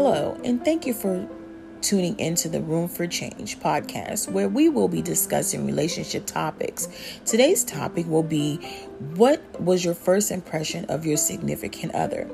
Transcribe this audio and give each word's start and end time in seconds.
Hello, 0.00 0.38
and 0.44 0.64
thank 0.64 0.86
you 0.86 0.94
for 0.94 1.28
tuning 1.80 2.16
into 2.20 2.48
the 2.48 2.60
Room 2.60 2.86
for 2.86 3.08
Change 3.08 3.58
podcast, 3.58 4.30
where 4.30 4.48
we 4.48 4.68
will 4.68 4.86
be 4.86 5.02
discussing 5.02 5.66
relationship 5.66 6.24
topics. 6.24 6.86
Today's 7.24 7.64
topic 7.64 8.06
will 8.06 8.22
be 8.22 8.58
What 9.16 9.60
was 9.60 9.84
your 9.84 9.94
first 9.94 10.30
impression 10.30 10.84
of 10.84 11.04
your 11.04 11.16
significant 11.16 11.96
other? 11.96 12.30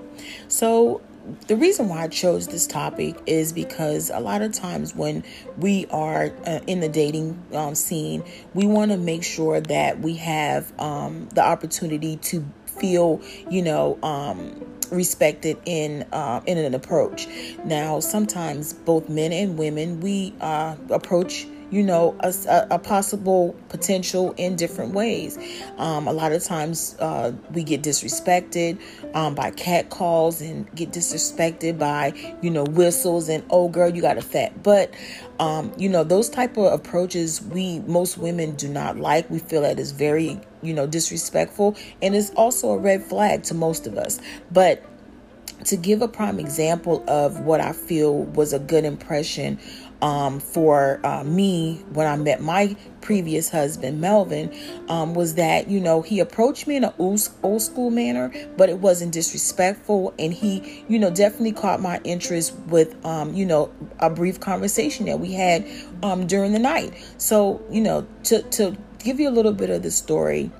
So, 0.48 1.00
the 1.46 1.56
reason 1.56 1.88
why 1.88 2.02
I 2.02 2.08
chose 2.08 2.48
this 2.48 2.66
topic 2.66 3.16
is 3.24 3.54
because 3.54 4.10
a 4.10 4.20
lot 4.20 4.42
of 4.42 4.52
times 4.52 4.94
when 4.94 5.24
we 5.56 5.86
are 5.86 6.34
uh, 6.44 6.60
in 6.66 6.80
the 6.80 6.90
dating 6.90 7.42
um, 7.54 7.74
scene, 7.74 8.24
we 8.52 8.66
want 8.66 8.90
to 8.90 8.98
make 8.98 9.24
sure 9.24 9.62
that 9.62 10.00
we 10.00 10.16
have 10.16 10.70
um, 10.78 11.30
the 11.30 11.42
opportunity 11.42 12.18
to 12.18 12.44
feel, 12.66 13.22
you 13.48 13.62
know, 13.62 13.98
um, 14.02 14.73
respected 14.92 15.56
in 15.64 16.02
uh, 16.12 16.40
in 16.46 16.58
an 16.58 16.74
approach. 16.74 17.26
Now, 17.64 18.00
sometimes 18.00 18.72
both 18.72 19.08
men 19.08 19.32
and 19.32 19.58
women 19.58 20.00
we 20.00 20.34
uh, 20.40 20.76
approach 20.90 21.46
you 21.74 21.82
know 21.82 22.16
a, 22.20 22.32
a, 22.70 22.78
possible 22.78 23.52
potential 23.68 24.32
in 24.36 24.54
different 24.54 24.94
ways. 24.94 25.36
Um, 25.76 26.06
a 26.06 26.12
lot 26.12 26.30
of 26.30 26.44
times 26.44 26.94
uh, 27.00 27.32
we 27.52 27.64
get 27.64 27.82
disrespected 27.82 28.80
um, 29.12 29.34
by 29.34 29.50
cat 29.50 29.90
calls 29.90 30.40
and 30.40 30.72
get 30.76 30.92
disrespected 30.92 31.76
by 31.76 32.12
you 32.42 32.50
know 32.50 32.62
whistles 32.62 33.28
and 33.28 33.42
oh 33.50 33.68
girl 33.68 33.88
you 33.88 34.00
got 34.00 34.16
a 34.16 34.22
fat 34.22 34.62
butt. 34.62 34.94
Um, 35.40 35.72
you 35.76 35.88
know 35.88 36.04
those 36.04 36.30
type 36.30 36.56
of 36.56 36.72
approaches 36.72 37.42
we 37.42 37.80
most 37.80 38.18
women 38.18 38.54
do 38.54 38.68
not 38.68 38.96
like. 38.96 39.28
We 39.28 39.40
feel 39.40 39.62
that 39.62 39.80
is 39.80 39.90
very 39.90 40.40
you 40.62 40.74
know 40.74 40.86
disrespectful 40.86 41.76
and 42.00 42.14
it's 42.14 42.30
also 42.30 42.70
a 42.70 42.78
red 42.78 43.02
flag 43.02 43.42
to 43.44 43.54
most 43.54 43.88
of 43.88 43.98
us. 43.98 44.20
But 44.52 44.84
to 45.64 45.76
give 45.76 46.02
a 46.02 46.08
prime 46.08 46.38
example 46.38 47.04
of 47.08 47.40
what 47.40 47.60
I 47.60 47.72
feel 47.72 48.24
was 48.24 48.52
a 48.52 48.58
good 48.58 48.84
impression 48.84 49.58
um, 50.02 50.38
for 50.38 51.00
uh, 51.04 51.24
me 51.24 51.82
when 51.92 52.06
I 52.06 52.16
met 52.16 52.42
my 52.42 52.76
previous 53.00 53.50
husband, 53.50 54.00
Melvin, 54.00 54.54
um, 54.88 55.14
was 55.14 55.34
that, 55.36 55.68
you 55.68 55.80
know, 55.80 56.02
he 56.02 56.20
approached 56.20 56.66
me 56.66 56.76
in 56.76 56.84
an 56.84 56.92
old, 56.98 57.26
old 57.42 57.62
school 57.62 57.90
manner, 57.90 58.30
but 58.56 58.68
it 58.68 58.78
wasn't 58.78 59.12
disrespectful. 59.12 60.12
And 60.18 60.34
he, 60.34 60.84
you 60.88 60.98
know, 60.98 61.10
definitely 61.10 61.52
caught 61.52 61.80
my 61.80 62.00
interest 62.04 62.54
with, 62.66 63.02
um, 63.04 63.32
you 63.32 63.46
know, 63.46 63.72
a 63.98 64.10
brief 64.10 64.40
conversation 64.40 65.06
that 65.06 65.20
we 65.20 65.32
had 65.32 65.66
um, 66.02 66.26
during 66.26 66.52
the 66.52 66.58
night. 66.58 66.92
So, 67.16 67.64
you 67.70 67.80
know, 67.80 68.06
to, 68.24 68.42
to 68.42 68.76
give 68.98 69.20
you 69.20 69.28
a 69.28 69.32
little 69.32 69.52
bit 69.52 69.70
of 69.70 69.82
the 69.82 69.90
story, 69.90 70.50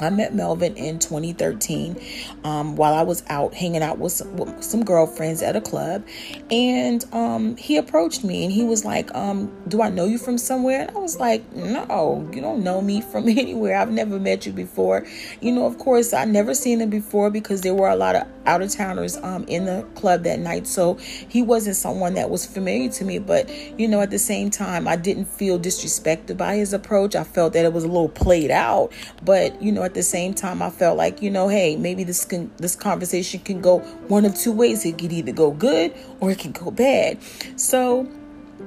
I 0.00 0.10
met 0.10 0.34
Melvin 0.34 0.76
in 0.76 0.98
2013 0.98 2.00
um, 2.44 2.76
while 2.76 2.94
I 2.94 3.02
was 3.02 3.22
out 3.28 3.54
hanging 3.54 3.82
out 3.82 3.98
with 3.98 4.12
some, 4.12 4.36
with 4.36 4.62
some 4.62 4.84
girlfriends 4.84 5.42
at 5.42 5.56
a 5.56 5.60
club. 5.60 6.04
And 6.50 7.04
um, 7.12 7.56
he 7.56 7.76
approached 7.76 8.24
me 8.24 8.44
and 8.44 8.52
he 8.52 8.64
was 8.64 8.84
like, 8.84 9.14
um, 9.14 9.50
Do 9.68 9.82
I 9.82 9.90
know 9.90 10.04
you 10.04 10.18
from 10.18 10.38
somewhere? 10.38 10.82
And 10.82 10.90
I 10.96 11.00
was 11.00 11.18
like, 11.18 11.50
No, 11.54 12.28
you 12.32 12.40
don't 12.40 12.62
know 12.62 12.80
me 12.80 13.00
from 13.00 13.28
anywhere. 13.28 13.76
I've 13.76 13.90
never 13.90 14.18
met 14.18 14.46
you 14.46 14.52
before. 14.52 15.06
You 15.40 15.52
know, 15.52 15.66
of 15.66 15.78
course, 15.78 16.12
I 16.12 16.24
never 16.24 16.54
seen 16.54 16.80
him 16.80 16.90
before 16.90 17.30
because 17.30 17.62
there 17.62 17.74
were 17.74 17.88
a 17.88 17.96
lot 17.96 18.16
of 18.16 18.26
out 18.46 18.62
of 18.62 18.70
towners 18.70 19.16
um, 19.18 19.44
in 19.48 19.64
the 19.64 19.82
club 19.94 20.22
that 20.22 20.38
night. 20.38 20.66
So 20.66 20.94
he 20.94 21.42
wasn't 21.42 21.76
someone 21.76 22.14
that 22.14 22.30
was 22.30 22.46
familiar 22.46 22.90
to 22.92 23.04
me. 23.04 23.18
But, 23.18 23.50
you 23.78 23.88
know, 23.88 24.00
at 24.00 24.10
the 24.10 24.18
same 24.18 24.50
time, 24.50 24.88
I 24.88 24.96
didn't 24.96 25.26
feel 25.26 25.58
disrespected 25.58 26.36
by 26.36 26.56
his 26.56 26.72
approach. 26.72 27.14
I 27.14 27.24
felt 27.24 27.52
that 27.54 27.64
it 27.64 27.72
was 27.72 27.84
a 27.84 27.88
little 27.88 28.08
played 28.08 28.50
out. 28.50 28.92
But, 29.24 29.60
you 29.60 29.72
know, 29.72 29.82
at 29.86 29.94
the 29.94 30.02
same 30.02 30.34
time, 30.34 30.60
I 30.60 30.70
felt 30.70 30.98
like, 30.98 31.22
you 31.22 31.30
know, 31.30 31.48
hey, 31.48 31.76
maybe 31.76 32.04
this 32.04 32.24
can 32.24 32.50
this 32.58 32.76
conversation 32.76 33.40
can 33.40 33.60
go 33.60 33.78
one 34.08 34.24
of 34.24 34.34
two 34.34 34.52
ways. 34.52 34.84
It 34.84 34.98
could 34.98 35.12
either 35.12 35.32
go 35.32 35.50
good 35.50 35.94
or 36.20 36.30
it 36.30 36.38
can 36.38 36.52
go 36.52 36.70
bad. 36.70 37.18
So 37.56 38.06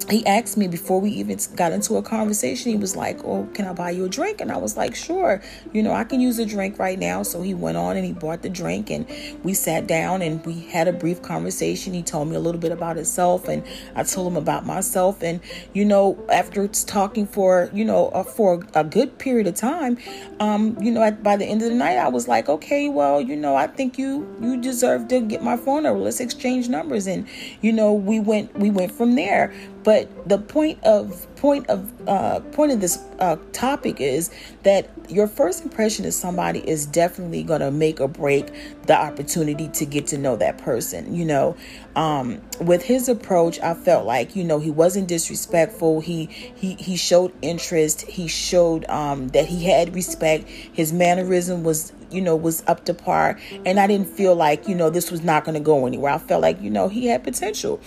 he 0.10 0.26
asked 0.26 0.58
me 0.58 0.68
before 0.68 1.02
we 1.02 1.12
even 1.12 1.38
got 1.56 1.72
into 1.72 1.96
a 1.98 2.02
conversation, 2.02 2.72
he 2.72 2.78
was 2.78 2.96
like, 2.96 3.24
Oh, 3.24 3.48
can 3.54 3.66
I 3.66 3.74
buy 3.74 3.92
you 3.92 4.06
a 4.06 4.10
drink? 4.10 4.42
And 4.42 4.52
I 4.52 4.58
was 4.58 4.78
like, 4.78 4.96
Sure, 4.96 5.42
you 5.74 5.84
know, 5.84 5.94
I 5.94 6.04
can 6.04 6.20
use 6.20 6.40
a 6.40 6.46
drink 6.46 6.80
right 6.80 6.98
now. 6.98 7.24
So 7.24 7.42
he 7.42 7.54
went 7.54 7.78
on 7.78 7.98
and 7.98 8.06
he 8.06 8.14
bought 8.14 8.42
the 8.42 8.50
drink 8.50 8.90
and 8.90 9.08
we 9.44 9.54
sat 9.54 9.88
down 9.88 10.22
and 10.22 10.44
we 10.46 10.62
had 10.62 10.88
a 10.88 10.94
brief 10.94 11.22
conversation. 11.22 11.94
He 11.94 12.04
told 12.04 12.28
me 12.28 12.36
a 12.36 12.40
little 12.40 12.62
bit 12.62 12.72
about 12.72 12.96
himself 12.96 13.48
and 13.48 13.64
I 13.96 14.04
told 14.04 14.32
him 14.32 14.38
about 14.38 14.66
myself. 14.66 15.22
And, 15.22 15.42
you 15.74 15.86
know, 15.86 16.24
after 16.30 16.68
talking 16.68 17.28
for, 17.28 17.70
you 17.74 17.86
know, 17.86 18.10
uh, 18.10 18.24
for 18.24 18.66
a 18.76 18.84
good 18.84 19.18
period 19.18 19.48
of 19.48 19.56
time, 19.56 19.98
um, 20.40 20.78
you 20.82 20.92
know, 20.92 21.04
at, 21.04 21.24
by 21.24 21.36
the 21.36 21.46
end 21.46 21.62
of 21.62 21.70
the 21.70 21.76
night, 21.76 21.98
I 21.98 22.10
was 22.10 22.28
like, 22.28 22.48
Okay, 22.48 22.90
well, 22.90 23.22
you 23.22 23.36
know, 23.36 23.56
I 23.56 23.68
think 23.68 23.98
you 23.98 24.28
you 24.42 24.60
deserve 24.62 25.08
to 25.10 25.22
get 25.22 25.44
my 25.44 25.58
phone 25.58 25.84
number. 25.84 26.00
Let's 26.00 26.20
exchange 26.20 26.70
numbers. 26.70 27.08
And, 27.08 27.28
you 27.62 27.74
know, 27.74 27.94
we 27.94 28.20
went 28.20 28.58
we 28.58 28.70
went 28.70 28.92
from 28.92 29.16
there. 29.16 29.54
But 29.84 30.28
the 30.28 30.38
point 30.38 30.84
of 30.84 31.26
point 31.38 31.68
of 31.70 31.92
uh, 32.08 32.42
point 32.52 32.72
of 32.72 32.82
this 32.82 32.98
uh, 33.20 33.38
topic 33.54 34.02
is 34.02 34.30
that 34.64 34.90
your 35.08 35.28
first 35.28 35.64
impression 35.64 36.06
of 36.06 36.14
somebody 36.14 36.60
is 36.68 36.86
definitely 36.86 37.44
going 37.44 37.62
to 37.62 37.72
make 37.72 38.02
or 38.02 38.08
break 38.08 38.48
the 38.88 38.96
opportunity 38.96 39.70
to 39.70 39.86
get 39.86 40.08
to 40.08 40.18
know 40.18 40.36
that 40.36 40.58
person. 40.58 41.16
You 41.16 41.26
know, 41.26 41.58
um, 41.96 42.42
with 42.60 42.84
his 42.84 43.08
approach, 43.08 43.60
I 43.62 43.74
felt 43.74 44.06
like 44.06 44.36
you 44.36 44.44
know 44.44 44.60
he 44.60 44.72
wasn't 44.72 45.08
disrespectful. 45.08 46.02
He 46.02 46.26
he 46.26 46.76
he 46.76 46.98
showed 46.98 47.32
interest. 47.42 48.02
He 48.02 48.28
showed 48.28 48.88
um, 48.90 49.30
that 49.30 49.46
he 49.46 49.66
had 49.66 49.96
respect. 49.96 50.48
His 50.48 50.92
mannerism 50.92 51.64
was 51.64 51.94
you 52.12 52.22
know 52.22 52.36
was 52.36 52.64
up 52.68 52.86
to 52.86 52.94
par, 52.94 53.40
and 53.66 53.80
I 53.80 53.88
didn't 53.88 54.10
feel 54.10 54.36
like 54.36 54.68
you 54.68 54.76
know 54.76 54.90
this 54.90 55.10
was 55.10 55.24
not 55.24 55.46
going 55.46 55.56
to 55.56 55.64
go 55.64 55.86
anywhere. 55.86 56.14
I 56.14 56.18
felt 56.18 56.42
like 56.42 56.62
you 56.62 56.70
know 56.70 56.90
he 56.90 57.08
had 57.08 57.24
potential 57.24 57.82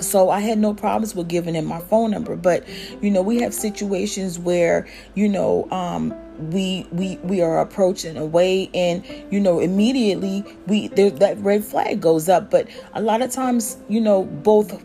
so 0.00 0.30
I 0.30 0.40
had 0.40 0.58
no 0.58 0.74
problems 0.74 1.14
with 1.14 1.28
giving 1.28 1.54
him 1.54 1.64
my 1.64 1.80
phone 1.80 2.10
number. 2.10 2.36
But 2.36 2.66
you 3.00 3.10
know, 3.10 3.22
we 3.22 3.40
have 3.40 3.54
situations 3.54 4.38
where 4.38 4.86
you 5.14 5.28
know 5.28 5.70
um, 5.70 6.14
we 6.50 6.86
we 6.92 7.16
we 7.22 7.40
are 7.40 7.60
approaching 7.60 8.16
a 8.16 8.24
way, 8.24 8.70
and 8.74 9.04
you 9.30 9.40
know, 9.40 9.60
immediately 9.60 10.44
we 10.66 10.88
there 10.88 11.10
that 11.10 11.38
red 11.38 11.64
flag 11.64 12.00
goes 12.00 12.28
up. 12.28 12.50
But 12.50 12.68
a 12.94 13.00
lot 13.00 13.22
of 13.22 13.30
times, 13.30 13.76
you 13.88 14.00
know, 14.00 14.24
both 14.24 14.82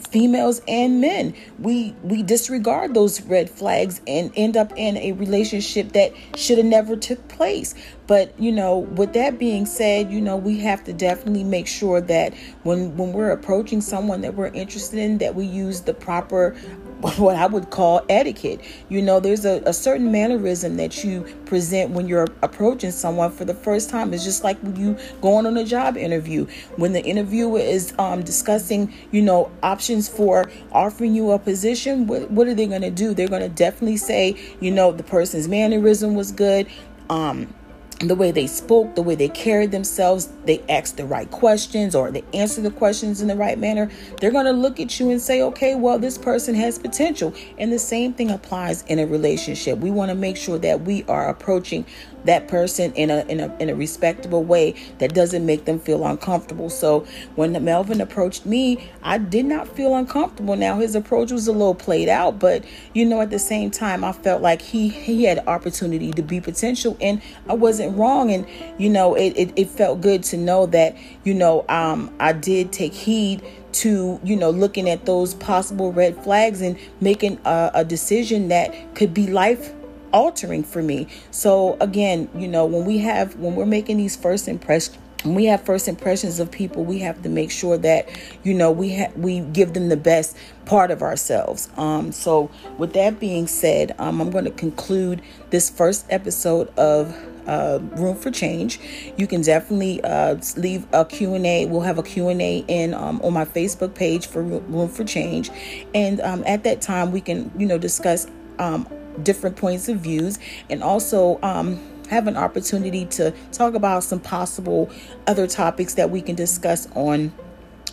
females 0.00 0.60
and 0.66 1.00
men. 1.00 1.34
We 1.58 1.94
we 2.02 2.22
disregard 2.22 2.94
those 2.94 3.20
red 3.22 3.50
flags 3.50 4.00
and 4.06 4.32
end 4.36 4.56
up 4.56 4.72
in 4.76 4.96
a 4.96 5.12
relationship 5.12 5.92
that 5.92 6.12
should 6.36 6.58
have 6.58 6.66
never 6.66 6.96
took 6.96 7.26
place. 7.28 7.74
But 8.06 8.38
you 8.38 8.52
know 8.52 8.78
with 8.78 9.12
that 9.12 9.38
being 9.38 9.66
said 9.66 10.10
you 10.10 10.20
know 10.20 10.36
we 10.36 10.58
have 10.60 10.82
to 10.84 10.92
definitely 10.92 11.44
make 11.44 11.66
sure 11.66 12.00
that 12.00 12.34
when 12.62 12.96
when 12.96 13.12
we're 13.12 13.30
approaching 13.30 13.80
someone 13.80 14.20
that 14.22 14.34
we're 14.34 14.48
interested 14.48 14.98
in 14.98 15.18
that 15.18 15.34
we 15.34 15.44
use 15.44 15.82
the 15.82 15.94
proper 15.94 16.56
what 17.00 17.36
I 17.36 17.46
would 17.46 17.70
call 17.70 18.04
etiquette. 18.08 18.60
You 18.88 19.02
know, 19.02 19.20
there's 19.20 19.44
a, 19.44 19.62
a, 19.66 19.72
certain 19.72 20.12
mannerism 20.12 20.76
that 20.76 21.02
you 21.02 21.22
present 21.46 21.90
when 21.92 22.06
you're 22.06 22.26
approaching 22.42 22.90
someone 22.90 23.32
for 23.32 23.44
the 23.44 23.54
first 23.54 23.88
time. 23.88 24.12
It's 24.12 24.24
just 24.24 24.44
like 24.44 24.58
when 24.62 24.76
you 24.76 24.98
going 25.20 25.46
on 25.46 25.56
a 25.56 25.64
job 25.64 25.96
interview. 25.96 26.46
When 26.76 26.92
the 26.92 27.02
interviewer 27.02 27.58
is 27.58 27.94
um, 27.98 28.22
discussing, 28.22 28.92
you 29.12 29.22
know, 29.22 29.50
options 29.62 30.08
for 30.08 30.50
offering 30.72 31.14
you 31.14 31.30
a 31.30 31.38
position, 31.38 32.06
what, 32.06 32.30
what 32.30 32.46
are 32.46 32.54
they 32.54 32.66
going 32.66 32.82
to 32.82 32.90
do? 32.90 33.14
They're 33.14 33.28
going 33.28 33.42
to 33.42 33.48
definitely 33.48 33.96
say, 33.96 34.36
you 34.60 34.70
know, 34.70 34.92
the 34.92 35.02
person's 35.02 35.48
mannerism 35.48 36.14
was 36.14 36.32
good. 36.32 36.68
Um, 37.08 37.52
the 38.00 38.14
way 38.14 38.30
they 38.30 38.46
spoke, 38.46 38.94
the 38.94 39.02
way 39.02 39.14
they 39.14 39.28
carried 39.28 39.72
themselves, 39.72 40.30
they 40.46 40.62
asked 40.70 40.96
the 40.96 41.04
right 41.04 41.30
questions 41.30 41.94
or 41.94 42.10
they 42.10 42.24
answered 42.32 42.64
the 42.64 42.70
questions 42.70 43.20
in 43.20 43.28
the 43.28 43.36
right 43.36 43.58
manner, 43.58 43.90
they're 44.20 44.30
going 44.30 44.46
to 44.46 44.52
look 44.52 44.80
at 44.80 44.98
you 44.98 45.10
and 45.10 45.20
say, 45.20 45.42
okay, 45.42 45.74
well, 45.74 45.98
this 45.98 46.16
person 46.16 46.54
has 46.54 46.78
potential. 46.78 47.34
And 47.58 47.70
the 47.70 47.78
same 47.78 48.14
thing 48.14 48.30
applies 48.30 48.82
in 48.84 48.98
a 48.98 49.06
relationship. 49.06 49.78
We 49.78 49.90
want 49.90 50.10
to 50.10 50.14
make 50.14 50.38
sure 50.38 50.58
that 50.58 50.80
we 50.82 51.04
are 51.04 51.28
approaching 51.28 51.84
that 52.24 52.48
person 52.48 52.92
in 52.94 53.10
a 53.10 53.24
in 53.26 53.40
a 53.40 53.54
in 53.58 53.70
a 53.70 53.74
respectable 53.74 54.42
way 54.44 54.74
that 54.98 55.14
doesn't 55.14 55.44
make 55.44 55.64
them 55.64 55.78
feel 55.78 56.06
uncomfortable. 56.06 56.70
So 56.70 57.06
when 57.36 57.52
Melvin 57.64 58.00
approached 58.00 58.46
me, 58.46 58.90
I 59.02 59.18
did 59.18 59.46
not 59.46 59.68
feel 59.68 59.94
uncomfortable. 59.94 60.56
Now 60.56 60.78
his 60.78 60.94
approach 60.94 61.32
was 61.32 61.46
a 61.48 61.52
little 61.52 61.74
played 61.74 62.08
out, 62.08 62.38
but 62.38 62.64
you 62.94 63.04
know 63.04 63.20
at 63.20 63.30
the 63.30 63.38
same 63.38 63.70
time 63.70 64.04
I 64.04 64.12
felt 64.12 64.42
like 64.42 64.62
he 64.62 64.88
he 64.88 65.24
had 65.24 65.46
opportunity 65.46 66.12
to 66.12 66.22
be 66.22 66.40
potential 66.40 66.96
and 67.00 67.20
I 67.48 67.54
wasn't 67.54 67.96
wrong 67.96 68.30
and 68.30 68.46
you 68.78 68.88
know 68.90 69.14
it 69.14 69.30
it, 69.36 69.52
it 69.56 69.68
felt 69.68 70.00
good 70.00 70.22
to 70.24 70.36
know 70.36 70.66
that 70.66 70.96
you 71.24 71.34
know 71.34 71.64
um 71.68 72.14
I 72.20 72.32
did 72.32 72.72
take 72.72 72.92
heed 72.92 73.42
to 73.72 74.20
you 74.24 74.36
know 74.36 74.50
looking 74.50 74.88
at 74.88 75.06
those 75.06 75.34
possible 75.34 75.92
red 75.92 76.22
flags 76.22 76.60
and 76.60 76.78
making 77.00 77.38
a, 77.44 77.70
a 77.74 77.84
decision 77.84 78.48
that 78.48 78.94
could 78.94 79.14
be 79.14 79.26
life 79.26 79.72
altering 80.12 80.62
for 80.64 80.82
me. 80.82 81.06
So 81.30 81.76
again, 81.80 82.28
you 82.34 82.48
know, 82.48 82.66
when 82.66 82.84
we 82.84 82.98
have 82.98 83.36
when 83.36 83.54
we're 83.54 83.66
making 83.66 83.98
these 83.98 84.16
first 84.16 84.48
impressions 84.48 84.98
when 85.22 85.34
we 85.34 85.44
have 85.46 85.62
first 85.62 85.86
impressions 85.88 86.40
of 86.40 86.50
people 86.50 86.84
we 86.84 86.98
have 87.00 87.22
to 87.22 87.28
make 87.28 87.50
sure 87.50 87.76
that 87.76 88.08
you 88.42 88.54
know 88.54 88.70
we 88.70 88.96
ha- 88.96 89.12
we 89.16 89.40
give 89.40 89.74
them 89.74 89.88
the 89.88 89.96
best 89.96 90.36
part 90.64 90.90
of 90.90 91.02
ourselves. 91.02 91.68
Um 91.76 92.12
so 92.12 92.50
with 92.78 92.92
that 92.94 93.20
being 93.20 93.46
said 93.46 93.94
um, 93.98 94.20
i'm 94.20 94.30
going 94.30 94.44
to 94.44 94.50
conclude 94.50 95.22
this 95.50 95.68
first 95.68 96.06
episode 96.10 96.68
of 96.78 97.14
uh, 97.46 97.80
room 97.96 98.14
for 98.14 98.30
change. 98.30 98.78
You 99.16 99.26
can 99.26 99.40
definitely 99.42 100.02
uh, 100.04 100.36
leave 100.56 100.86
a 100.92 101.04
q&a 101.04 101.66
we'll 101.66 101.80
have 101.80 101.98
a 101.98 102.02
q&a 102.02 102.64
in 102.68 102.94
um, 102.94 103.20
on 103.22 103.32
my 103.32 103.44
facebook 103.44 103.94
page 103.94 104.26
for 104.26 104.42
room 104.42 104.88
for 104.88 105.04
change. 105.04 105.50
And 105.94 106.20
um, 106.20 106.44
at 106.46 106.64
that 106.64 106.80
time 106.80 107.12
we 107.12 107.20
can 107.20 107.50
you 107.58 107.66
know 107.66 107.78
discuss 107.78 108.26
um, 108.58 108.86
different 109.24 109.56
points 109.56 109.88
of 109.88 109.98
views 109.98 110.38
and 110.68 110.82
also 110.82 111.38
um, 111.42 111.80
have 112.08 112.26
an 112.26 112.36
opportunity 112.36 113.04
to 113.06 113.32
talk 113.52 113.74
about 113.74 114.02
some 114.02 114.20
possible 114.20 114.90
other 115.26 115.46
topics 115.46 115.94
that 115.94 116.10
we 116.10 116.20
can 116.20 116.34
discuss 116.34 116.88
on 116.94 117.32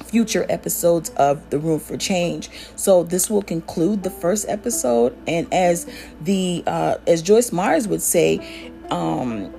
future 0.06 0.46
episodes 0.50 1.10
of 1.12 1.50
the 1.50 1.60
room 1.60 1.80
for 1.80 1.98
change. 1.98 2.50
So 2.76 3.04
this 3.04 3.30
will 3.30 3.42
conclude 3.42 4.04
the 4.04 4.10
first 4.10 4.48
episode. 4.48 5.16
And 5.28 5.52
as 5.54 5.92
the 6.22 6.64
uh, 6.66 6.98
as 7.06 7.22
Joyce 7.22 7.52
Meyers 7.52 7.88
would 7.88 8.02
say 8.02 8.72
um, 8.90 9.54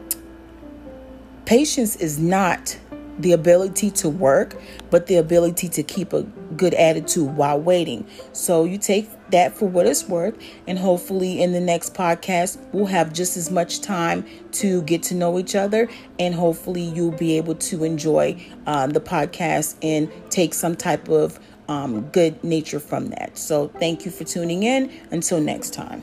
patience 1.45 1.97
is 1.97 2.19
not 2.19 2.79
the 3.19 3.33
ability 3.33 3.91
to 3.91 4.09
work, 4.09 4.57
but 4.91 5.07
the 5.07 5.17
ability 5.17 5.69
to 5.69 5.83
keep 5.83 6.13
a 6.13 6.23
good 6.57 6.75
attitude 6.75 7.37
while 7.37 7.61
waiting. 7.61 8.07
So 8.33 8.65
you 8.65 8.79
take 8.79 9.09
that 9.31 9.55
for 9.55 9.67
what 9.67 9.87
it's 9.87 10.09
worth, 10.09 10.37
and 10.67 10.79
hopefully, 10.79 11.43
in 11.43 11.53
the 11.53 11.61
next 11.61 11.95
podcast, 11.95 12.59
we'll 12.73 12.87
have 12.87 13.13
just 13.13 13.37
as 13.37 13.51
much 13.51 13.81
time 13.81 14.25
to 14.53 14.83
get 14.83 15.03
to 15.05 15.15
know 15.15 15.39
each 15.39 15.55
other, 15.55 15.89
and 16.19 16.35
hopefully, 16.35 16.83
you'll 16.83 17.13
be 17.13 17.37
able 17.37 17.55
to 17.57 17.85
enjoy 17.85 18.41
uh, 18.67 18.87
the 18.87 19.01
podcast 19.01 19.77
and 19.83 20.11
take 20.31 20.55
some 20.55 20.75
type 20.75 21.09
of 21.09 21.39
um, 21.69 22.03
good 22.09 22.43
nature 22.43 22.81
from 22.81 23.09
that. 23.09 23.37
So, 23.37 23.69
thank 23.69 24.05
you 24.05 24.11
for 24.11 24.25
tuning 24.25 24.63
in. 24.63 24.91
Until 25.11 25.41
next 25.41 25.75
time. 25.75 26.03